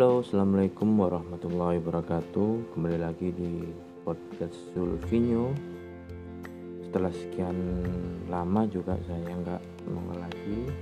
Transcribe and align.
Halo, 0.00 0.24
assalamualaikum 0.24 0.96
warahmatullahi 0.96 1.76
wabarakatuh. 1.76 2.72
Kembali 2.72 3.04
lagi 3.04 3.36
di 3.36 3.68
podcast 4.00 4.56
Sulfinyo. 4.72 5.52
Setelah 6.88 7.12
sekian 7.12 7.84
lama 8.32 8.64
juga 8.64 8.96
saya 9.04 9.28
nggak 9.28 9.60
nongol 9.92 10.24
lagi 10.24 10.72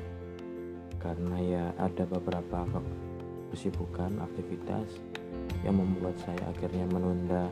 karena 1.03 1.37
ya 1.43 1.65
ada 1.83 2.07
beberapa 2.07 2.63
kesibukan 3.51 4.23
aktivitas 4.23 4.87
yang 5.67 5.83
membuat 5.83 6.15
saya 6.23 6.55
akhirnya 6.55 6.87
menunda 6.87 7.51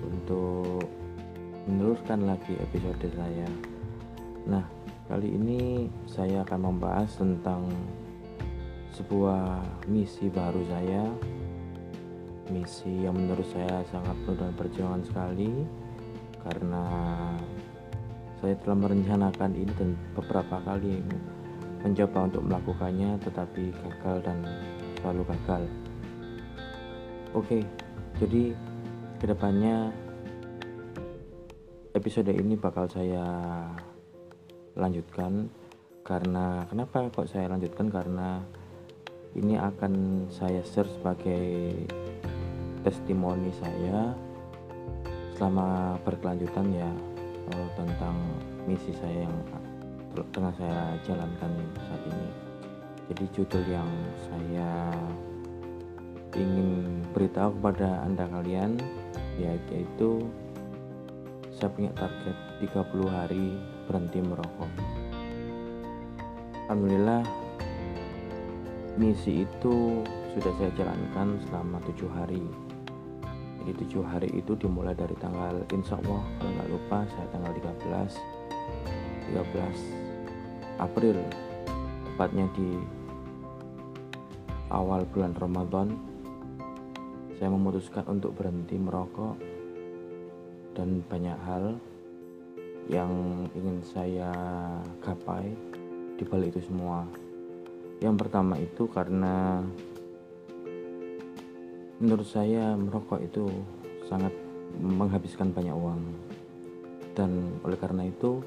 untuk 0.00 0.88
meneruskan 1.68 2.24
lagi 2.24 2.56
episode 2.56 3.04
saya. 3.20 3.52
Nah, 4.48 4.64
kali 5.12 5.28
ini 5.28 5.92
saya 6.08 6.40
akan 6.40 6.72
membahas 6.72 7.20
tentang 7.20 7.68
sebuah 8.94 9.62
misi 9.86 10.26
baru 10.30 10.62
saya. 10.66 11.04
Misi 12.50 13.06
yang 13.06 13.14
menurut 13.14 13.46
saya 13.54 13.86
sangat 13.94 14.16
penuh 14.26 14.36
dengan 14.42 14.54
perjuangan 14.58 15.02
sekali 15.06 15.52
karena 16.42 16.84
saya 18.42 18.54
telah 18.64 18.78
merencanakan 18.80 19.52
ini 19.54 19.72
dan 19.78 19.94
beberapa 20.16 20.58
kali 20.66 20.98
mencoba 21.84 22.18
untuk 22.26 22.42
melakukannya 22.42 23.10
tetapi 23.22 23.70
gagal 23.70 24.16
dan 24.26 24.38
selalu 24.98 25.22
gagal. 25.30 25.62
Oke 27.38 27.62
jadi 28.18 28.52
ke 29.16 29.24
depannya 29.30 29.94
episode 31.96 32.32
ini 32.32 32.52
bakal 32.58 32.84
saya 32.90 33.24
lanjutkan. 34.76 35.48
Karena 36.04 36.64
kenapa 36.66 37.08
kok 37.12 37.28
saya 37.28 37.48
lanjutkan? 37.48 37.88
Karena 37.88 38.42
ini 39.38 39.54
akan 39.54 40.26
saya 40.26 40.58
share 40.66 40.90
sebagai 40.90 41.86
testimoni 42.82 43.54
saya 43.54 44.10
selama 45.38 45.94
berkelanjutan 46.02 46.66
ya 46.74 46.90
uh, 47.54 47.68
tentang 47.78 48.16
misi 48.66 48.90
saya 48.98 49.24
yang 49.28 49.36
tengah 50.34 50.52
saya 50.58 50.98
jalankan 51.06 51.52
saat 51.78 52.02
ini. 52.10 52.28
Jadi 53.10 53.24
judul 53.34 53.64
yang 53.70 53.90
saya 54.26 54.70
ingin 56.34 57.02
beritahu 57.10 57.54
kepada 57.58 58.06
anda 58.06 58.26
kalian 58.30 58.78
yaitu 59.38 60.26
saya 61.54 61.70
punya 61.74 61.90
target 61.94 62.36
30 62.62 63.08
hari 63.10 63.46
berhenti 63.86 64.18
merokok. 64.22 64.70
Alhamdulillah 66.70 67.39
misi 69.00 69.48
itu 69.48 70.04
sudah 70.36 70.52
saya 70.60 70.68
jalankan 70.76 71.40
selama 71.48 71.80
tujuh 71.88 72.12
hari. 72.12 72.44
Jadi 73.64 73.72
tujuh 73.80 74.04
hari 74.04 74.28
itu 74.36 74.52
dimulai 74.60 74.92
dari 74.92 75.16
tanggal 75.16 75.64
insya 75.72 75.96
Allah 76.04 76.20
kalau 76.36 76.50
nggak 76.52 76.68
lupa 76.68 76.98
saya 77.08 77.26
tanggal 77.32 77.52
13 77.56 78.12
13 79.32 80.84
April 80.84 81.16
tepatnya 82.08 82.44
di 82.56 82.76
awal 84.68 85.08
bulan 85.12 85.32
Ramadan 85.36 85.96
saya 87.36 87.52
memutuskan 87.52 88.04
untuk 88.08 88.36
berhenti 88.36 88.80
merokok 88.80 89.36
dan 90.72 91.04
banyak 91.08 91.36
hal 91.44 91.76
yang 92.88 93.12
ingin 93.52 93.84
saya 93.84 94.32
gapai 95.04 95.52
di 96.16 96.24
balik 96.24 96.56
itu 96.56 96.64
semua 96.64 97.04
yang 98.00 98.16
pertama 98.16 98.56
itu 98.56 98.88
karena 98.88 99.60
menurut 102.00 102.24
saya 102.24 102.72
merokok 102.72 103.20
itu 103.20 103.44
sangat 104.08 104.32
menghabiskan 104.80 105.52
banyak 105.52 105.76
uang. 105.76 106.00
Dan 107.12 107.60
oleh 107.60 107.76
karena 107.76 108.08
itu 108.08 108.40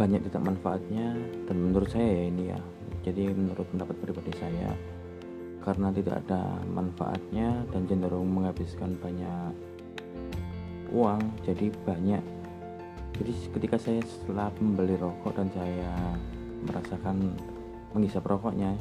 banyak 0.00 0.24
tidak 0.32 0.42
manfaatnya 0.48 1.12
dan 1.44 1.56
menurut 1.60 1.92
saya 1.92 2.08
ya 2.08 2.24
ini 2.24 2.44
ya. 2.56 2.60
Jadi 3.04 3.22
menurut 3.36 3.68
pendapat 3.68 3.96
pribadi 4.00 4.32
saya 4.40 4.72
karena 5.60 5.92
tidak 5.92 6.24
ada 6.24 6.56
manfaatnya 6.72 7.68
dan 7.68 7.84
cenderung 7.84 8.32
menghabiskan 8.32 8.96
banyak 8.96 9.52
uang 10.96 11.20
jadi 11.44 11.68
banyak. 11.84 12.24
Jadi 13.20 13.32
ketika 13.52 13.76
saya 13.76 14.00
setelah 14.00 14.48
membeli 14.56 14.96
rokok 14.96 15.36
dan 15.36 15.52
saya 15.52 16.16
merasakan 16.64 17.36
menghisap 17.94 18.22
rokoknya 18.26 18.76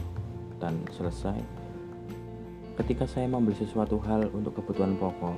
dan 0.60 0.80
selesai. 0.94 1.40
Ketika 2.80 3.04
saya 3.04 3.28
membeli 3.28 3.60
sesuatu 3.60 4.00
hal 4.08 4.32
untuk 4.32 4.56
kebutuhan 4.56 4.96
pokok 4.96 5.36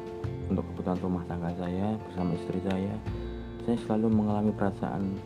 untuk 0.51 0.61
kebutuhan 0.73 0.99
rumah 1.01 1.23
tangga 1.25 1.49
saya 1.57 1.97
bersama 2.05 2.37
istri 2.37 2.59
saya 2.61 2.93
saya 3.65 3.77
selalu 3.87 4.07
mengalami 4.13 4.51
perasaan 4.53 5.17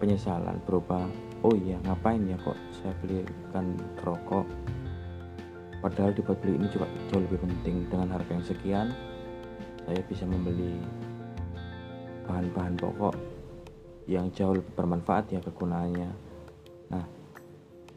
penyesalan 0.00 0.56
berupa 0.64 1.04
oh 1.44 1.52
iya 1.52 1.76
ngapain 1.84 2.24
ya 2.24 2.40
kok 2.40 2.56
saya 2.80 2.92
belikan 3.04 3.76
rokok? 4.00 4.48
Padahal 5.84 6.16
dibuat 6.16 6.40
beli 6.40 6.56
ini 6.56 6.68
juga 6.72 6.88
jauh 7.12 7.20
lebih 7.20 7.44
penting. 7.44 7.84
Dengan 7.92 8.16
harga 8.16 8.32
yang 8.32 8.46
sekian 8.46 8.86
saya 9.84 10.00
bisa 10.08 10.24
membeli 10.24 10.80
bahan-bahan 12.26 12.74
pokok 12.80 13.35
yang 14.06 14.30
jauh 14.30 14.54
lebih 14.54 14.72
bermanfaat 14.78 15.34
ya 15.34 15.42
kegunaannya. 15.42 16.10
Nah 16.94 17.04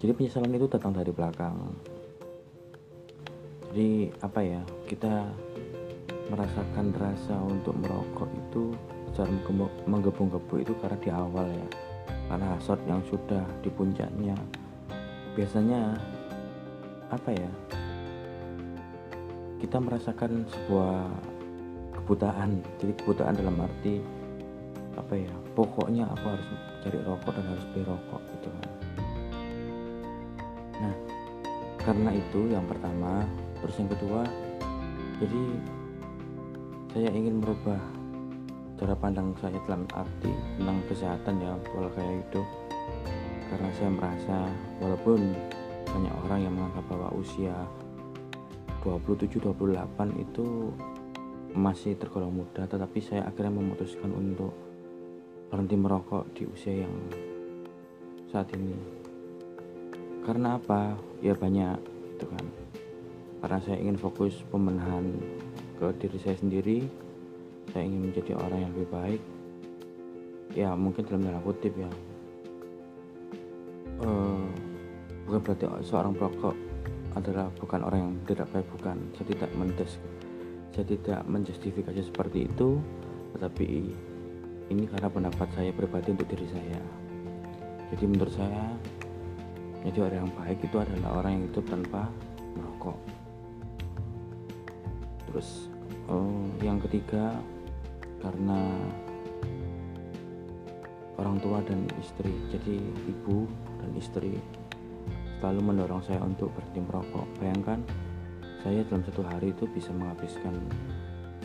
jadi 0.02 0.12
penyesalan 0.18 0.58
itu 0.58 0.66
datang 0.66 0.94
dari 0.98 1.14
belakang. 1.14 1.56
Jadi 3.70 4.10
apa 4.26 4.40
ya 4.42 4.62
kita 4.90 5.30
merasakan 6.34 6.94
rasa 6.98 7.38
untuk 7.46 7.78
merokok 7.78 8.30
itu 8.34 8.74
secara 9.10 9.30
menggebu-gebu 9.86 10.56
itu 10.62 10.74
karena 10.82 10.98
di 10.98 11.10
awal 11.14 11.46
ya. 11.46 11.68
Karena 12.30 12.46
hasrat 12.58 12.82
yang 12.90 13.02
sudah 13.10 13.46
di 13.62 13.70
puncaknya. 13.70 14.38
Biasanya 15.38 15.94
apa 17.10 17.30
ya 17.34 17.52
kita 19.62 19.78
merasakan 19.78 20.48
sebuah 20.50 21.06
kebutaan. 22.02 22.66
Jadi 22.82 22.94
kebutaan 22.98 23.38
dalam 23.38 23.62
arti 23.62 24.19
apa 24.98 25.14
ya 25.14 25.34
pokoknya 25.54 26.06
aku 26.10 26.26
harus 26.30 26.48
cari 26.82 27.00
rokok 27.04 27.32
dan 27.36 27.46
harus 27.46 27.66
beli 27.74 27.84
rokok 27.86 28.22
gitu 28.38 28.48
kan. 28.50 28.70
Nah 30.80 30.96
karena 31.80 32.10
itu 32.16 32.40
yang 32.50 32.66
pertama 32.66 33.26
terus 33.60 33.76
yang 33.78 33.90
kedua 33.92 34.22
jadi 35.20 35.42
saya 36.90 37.10
ingin 37.14 37.44
merubah 37.44 37.80
cara 38.80 38.96
pandang 38.96 39.36
saya 39.44 39.60
dalam 39.68 39.84
arti 39.92 40.32
tentang 40.56 40.80
kesehatan 40.88 41.36
ya 41.44 41.52
pola 41.70 41.92
gaya 41.94 42.24
hidup. 42.24 42.48
Karena 43.50 43.70
saya 43.76 43.90
merasa 43.92 44.38
walaupun 44.80 45.20
banyak 45.90 46.14
orang 46.26 46.40
yang 46.46 46.54
menganggap 46.54 46.86
bahwa 46.88 47.10
usia 47.18 47.54
27-28 48.86 50.24
itu 50.24 50.72
masih 51.58 51.98
tergolong 51.98 52.46
muda 52.46 52.70
tetapi 52.70 53.02
saya 53.02 53.26
akhirnya 53.26 53.58
memutuskan 53.58 54.14
untuk 54.14 54.54
berhenti 55.50 55.76
merokok 55.76 56.30
di 56.38 56.46
usia 56.46 56.86
yang 56.86 56.96
saat 58.30 58.54
ini. 58.54 58.78
Karena 60.22 60.62
apa? 60.62 60.94
Ya 61.26 61.34
banyak 61.34 61.82
gitu 62.16 62.30
kan. 62.30 62.46
Karena 63.42 63.58
saya 63.66 63.78
ingin 63.82 63.98
fokus 63.98 64.46
pemenahan 64.54 65.10
ke 65.82 65.90
diri 65.98 66.18
saya 66.22 66.38
sendiri. 66.38 66.86
Saya 67.74 67.90
ingin 67.90 68.14
menjadi 68.14 68.38
orang 68.38 68.60
yang 68.70 68.72
lebih 68.78 68.90
baik. 68.94 69.22
Ya 70.54 70.70
mungkin 70.78 71.06
dalam 71.10 71.26
tanda 71.26 71.42
kutip 71.42 71.74
ya. 71.74 71.92
Uh, 74.00 74.48
bukan 75.28 75.40
berarti 75.44 75.66
seorang 75.84 76.14
perokok 76.16 76.56
adalah 77.18 77.50
bukan 77.58 77.82
orang 77.82 78.00
yang 78.06 78.14
tidak 78.30 78.48
baik 78.54 78.68
bukan. 78.78 78.98
Saya 79.18 79.26
tidak 79.34 79.52
mendes 79.58 79.98
saya 80.70 80.86
tidak 80.86 81.22
menjustifikasi 81.26 82.02
seperti 82.06 82.46
itu. 82.46 82.78
Tetapi 83.34 83.70
ini 84.70 84.86
karena 84.86 85.10
pendapat 85.10 85.50
saya 85.58 85.74
pribadi 85.74 86.14
untuk 86.14 86.30
diri 86.30 86.48
saya. 86.50 86.82
Jadi 87.90 88.06
menurut 88.06 88.34
saya 88.34 88.70
jadi 89.82 89.98
orang 90.06 90.28
yang 90.28 90.32
baik 90.36 90.60
itu 90.62 90.78
adalah 90.78 91.10
orang 91.24 91.32
yang 91.40 91.44
hidup 91.50 91.66
tanpa 91.72 92.02
merokok. 92.54 92.98
Terus 95.30 95.72
oh, 96.12 96.46
yang 96.62 96.78
ketiga 96.84 97.34
karena 98.20 98.60
orang 101.16 101.40
tua 101.40 101.64
dan 101.64 101.88
istri. 101.98 102.32
Jadi 102.52 102.78
ibu 103.08 103.48
dan 103.80 103.92
istri 103.96 104.36
selalu 105.40 105.62
mendorong 105.64 106.04
saya 106.04 106.20
untuk 106.22 106.52
berhenti 106.54 106.84
merokok. 106.84 107.28
Bayangkan 107.40 107.80
saya 108.60 108.84
dalam 108.92 109.02
satu 109.08 109.24
hari 109.24 109.56
itu 109.56 109.64
bisa 109.72 109.96
menghabiskan 109.96 110.60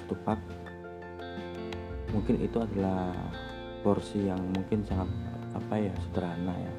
satu 0.02 0.18
pak 0.26 0.63
mungkin 2.14 2.38
itu 2.38 2.62
adalah 2.62 3.10
porsi 3.82 4.30
yang 4.30 4.38
mungkin 4.54 4.86
sangat 4.86 5.10
apa 5.50 5.74
ya 5.76 5.94
sederhana 6.06 6.54
ya. 6.54 6.72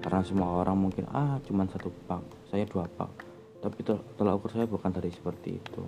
Karena 0.00 0.24
semua 0.24 0.64
orang 0.64 0.88
mungkin 0.88 1.04
ah 1.12 1.36
cuma 1.44 1.68
satu 1.68 1.92
pak 2.08 2.24
saya 2.48 2.64
dua 2.64 2.88
pak. 2.88 3.12
Tapi 3.60 3.84
tolak 4.16 4.40
ukur 4.40 4.56
saya 4.56 4.64
bukan 4.64 4.88
dari 4.88 5.12
seperti 5.12 5.60
itu. 5.60 5.84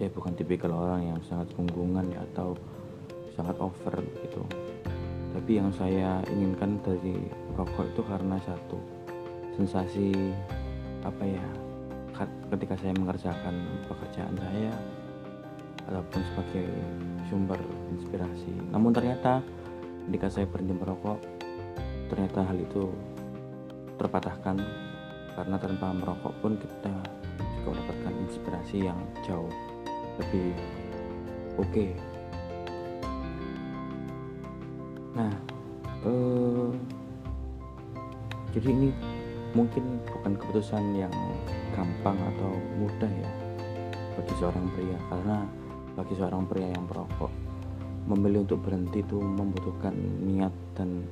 Saya 0.00 0.08
bukan 0.08 0.32
tipikal 0.32 0.72
orang 0.72 1.12
yang 1.12 1.20
sangat 1.28 1.52
tunggungan 1.52 2.08
ya 2.08 2.24
atau 2.32 2.56
sangat 3.36 3.60
over 3.60 4.00
gitu. 4.24 4.40
Tapi 5.36 5.60
yang 5.60 5.68
saya 5.76 6.24
inginkan 6.32 6.80
dari 6.80 7.14
rokok 7.52 7.92
itu 7.92 8.02
karena 8.08 8.40
satu 8.40 8.80
sensasi 9.60 10.32
apa 11.04 11.24
ya 11.28 11.46
ketika 12.52 12.74
saya 12.80 12.92
mengerjakan 12.96 13.54
pekerjaan 13.88 14.34
saya 14.40 14.72
ataupun 15.88 16.20
sebagai 16.32 16.68
sumber 17.30 17.62
inspirasi. 17.94 18.50
Namun 18.74 18.90
ternyata 18.90 19.38
ketika 20.10 20.26
saya 20.26 20.50
berhenti 20.50 20.74
merokok 20.74 21.22
ternyata 22.10 22.42
hal 22.42 22.58
itu 22.58 22.90
terpatahkan. 23.96 24.58
Karena 25.30 25.56
tanpa 25.62 25.94
merokok 25.94 26.34
pun 26.42 26.58
kita 26.58 26.90
juga 27.62 27.78
mendapatkan 27.78 28.14
inspirasi 28.26 28.76
yang 28.90 28.98
jauh 29.22 29.48
lebih 30.18 30.52
oke. 31.56 31.70
Okay. 31.70 31.90
nah 35.10 35.32
eh, 36.06 36.70
jadi 38.54 38.68
ini 38.70 38.88
mungkin 39.54 39.98
bukan 40.06 40.38
keputusan 40.38 40.94
yang 40.94 41.14
gampang 41.74 42.18
atau 42.34 42.52
mudah 42.78 43.10
ya 43.10 43.30
bagi 44.18 44.34
seorang 44.38 44.66
pria. 44.74 44.98
Karena 45.08 45.46
bagi 45.94 46.14
seorang 46.18 46.46
pria 46.46 46.70
yang 46.70 46.86
perokok 46.86 47.32
memilih 48.08 48.42
untuk 48.48 48.64
berhenti 48.64 49.04
itu 49.04 49.20
membutuhkan 49.20 49.94
niat 50.24 50.54
dan 50.74 51.04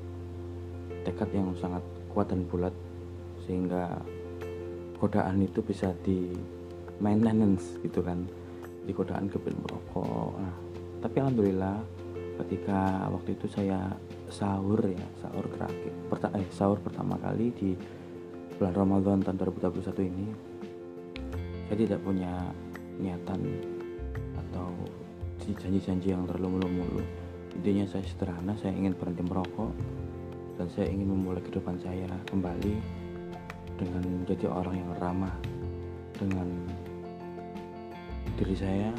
tekad 1.04 1.28
yang 1.30 1.52
sangat 1.60 1.84
kuat 2.10 2.32
dan 2.32 2.42
bulat 2.48 2.72
sehingga 3.44 4.00
godaan 4.98 5.44
itu 5.44 5.62
bisa 5.62 5.94
di 6.02 6.34
maintenance 6.98 7.78
gitu 7.84 8.02
kan 8.02 8.26
di 8.82 8.90
godaan 8.90 9.30
kebun 9.30 9.54
merokok. 9.62 10.32
Nah 10.40 10.54
tapi 10.98 11.22
alhamdulillah 11.22 11.78
ketika 12.42 13.06
waktu 13.10 13.38
itu 13.38 13.46
saya 13.46 13.94
sahur 14.30 14.82
ya 14.82 15.06
sahur 15.22 15.46
terakhir 15.54 15.92
perta 16.10 16.28
eh, 16.34 16.48
sahur 16.50 16.78
pertama 16.82 17.14
kali 17.22 17.54
di 17.54 17.70
bulan 18.58 18.74
Ramadan 18.74 19.18
tahun 19.22 19.38
2021 19.62 20.10
ini 20.10 20.26
saya 21.70 21.76
tidak 21.78 22.00
punya 22.02 22.32
niatan 22.98 23.40
atau 24.50 24.72
janji-janji 25.44 26.12
yang 26.12 26.28
terlalu 26.28 26.60
mulu-mulu 26.60 27.00
intinya 27.56 27.88
saya 27.88 28.04
sederhana 28.04 28.52
saya 28.60 28.76
ingin 28.76 28.94
berhenti 28.94 29.24
merokok 29.24 29.72
dan 30.58 30.66
saya 30.74 30.90
ingin 30.90 31.10
memulai 31.14 31.42
kehidupan 31.42 31.78
saya 31.78 32.06
kembali 32.26 32.74
dengan 33.78 34.02
menjadi 34.02 34.50
orang 34.50 34.74
yang 34.74 34.90
ramah 34.98 35.34
dengan 36.18 36.50
diri 38.34 38.54
saya. 38.58 38.90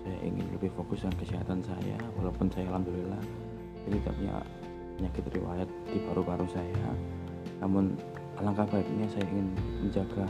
Saya 0.00 0.18
ingin 0.24 0.48
lebih 0.56 0.72
fokus 0.76 1.04
dengan 1.04 1.16
kesehatan 1.20 1.60
saya 1.64 1.96
walaupun 2.16 2.48
saya 2.52 2.68
alhamdulillah 2.72 3.20
ini 3.88 3.96
tidak 4.00 4.16
punya 4.16 4.36
penyakit 4.96 5.24
riwayat 5.32 5.68
di 5.88 5.98
paru-paru 6.04 6.46
saya. 6.52 6.88
Namun 7.60 7.96
alangkah 8.40 8.68
baiknya 8.68 9.08
saya 9.12 9.24
ingin 9.32 9.48
menjaga 9.80 10.28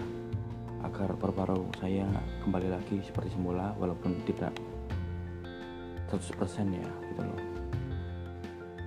agar 0.84 1.12
paru-paru 1.16 1.68
saya 1.76 2.08
kembali 2.44 2.68
lagi 2.72 3.00
seperti 3.04 3.36
semula 3.36 3.76
walaupun 3.76 4.16
tidak 4.24 4.54
100% 6.08 6.36
ya 6.72 6.90
gitu 7.10 7.22
loh. 7.22 7.40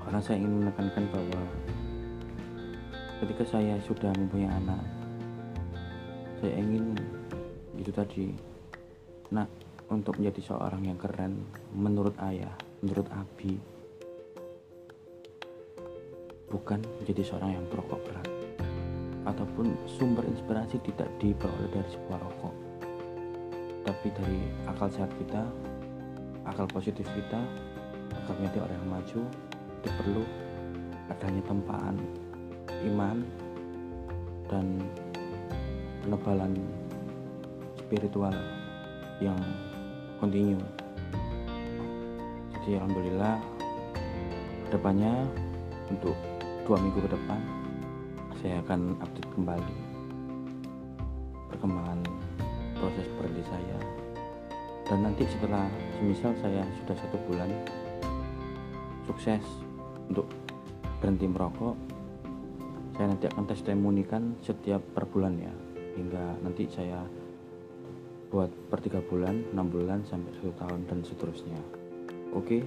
Karena 0.04 0.20
saya 0.20 0.38
ingin 0.42 0.66
menekankan 0.66 1.06
bahwa 1.14 1.42
ketika 3.24 3.56
saya 3.56 3.80
sudah 3.88 4.12
mempunyai 4.20 4.52
anak 4.52 4.84
saya 6.44 6.60
ingin 6.60 6.92
itu 7.80 7.88
tadi 7.88 8.36
nah 9.32 9.48
untuk 9.88 10.20
menjadi 10.20 10.52
seorang 10.52 10.84
yang 10.84 11.00
keren 11.00 11.40
menurut 11.72 12.20
ayah 12.28 12.52
menurut 12.84 13.08
abi 13.16 13.56
bukan 16.52 16.84
menjadi 17.00 17.24
seorang 17.24 17.56
yang 17.56 17.66
perokok 17.72 18.04
berat 18.04 18.43
ataupun 19.24 19.76
sumber 19.88 20.24
inspirasi 20.28 20.80
tidak 20.84 21.08
diperoleh 21.20 21.70
dari 21.72 21.90
sebuah 21.92 22.20
rokok. 22.20 22.56
Tapi 23.84 24.08
dari 24.16 24.40
akal 24.68 24.88
sehat 24.92 25.12
kita 25.20 25.44
akal 26.44 26.68
positif 26.68 27.08
kita 27.16 27.40
agar 28.12 28.36
menjadi 28.36 28.58
orang 28.68 28.78
yang 28.78 28.92
maju 28.92 29.22
itu 29.80 29.90
perlu 30.00 30.24
adanya 31.12 31.44
tempaan 31.48 31.96
iman 32.92 33.18
dan 34.52 34.66
penebalan 36.04 36.54
spiritual 37.80 38.36
yang 39.24 39.40
kontinu 40.20 40.60
jadi 42.64 42.80
alhamdulillah 42.80 43.40
ke 44.68 44.70
depannya 44.72 45.28
untuk 45.92 46.16
dua 46.64 46.78
minggu 46.80 47.00
ke 47.04 47.10
depan 47.12 47.63
saya 48.44 48.60
akan 48.60 49.00
update 49.00 49.30
kembali 49.32 49.76
perkembangan 51.48 52.04
proses 52.76 53.08
berhenti 53.16 53.44
saya 53.48 53.78
dan 54.84 55.00
nanti 55.08 55.24
setelah 55.32 55.64
semisal 55.96 56.36
saya 56.44 56.68
sudah 56.84 56.96
satu 57.00 57.18
bulan 57.24 57.48
sukses 59.08 59.40
untuk 60.12 60.28
berhenti 61.00 61.24
merokok 61.24 61.80
saya 63.00 63.16
nanti 63.16 63.32
akan 63.32 63.46
testimonikan 63.48 64.36
setiap 64.44 64.84
per 64.92 65.08
bulan 65.08 65.40
ya 65.40 65.54
hingga 65.96 66.36
nanti 66.44 66.68
saya 66.68 67.00
buat 68.34 68.50
per 68.68 68.82
tiga 68.82 68.98
bulan, 68.98 69.46
enam 69.54 69.70
bulan 69.70 70.02
sampai 70.10 70.34
satu 70.42 70.50
tahun 70.58 70.90
dan 70.90 71.06
seterusnya. 71.06 71.62
Oke, 72.34 72.66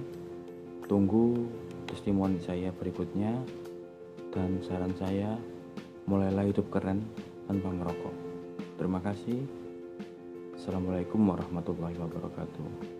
tunggu 0.87 1.43
testimoni 1.91 2.39
saya 2.39 2.71
berikutnya 2.71 3.35
dan 4.31 4.63
saran 4.63 4.95
saya 4.95 5.35
mulailah 6.07 6.47
hidup 6.47 6.71
keren 6.71 7.03
tanpa 7.45 7.67
merokok. 7.67 8.15
Terima 8.79 9.03
kasih. 9.03 9.43
Assalamualaikum 10.55 11.19
warahmatullahi 11.27 11.99
wabarakatuh. 11.99 12.96